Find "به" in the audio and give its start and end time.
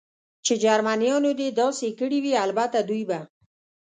3.09-3.19